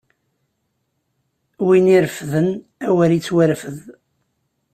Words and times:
Win 1.65 1.85
irefden, 1.97 2.47
awer 2.87 3.11
ittwarfed! 3.17 3.77